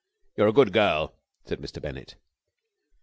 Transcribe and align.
"You're 0.35 0.47
a 0.47 0.51
good 0.51 0.73
girl," 0.73 1.13
said 1.45 1.59
Mr. 1.61 1.79
Bennett. 1.79 2.15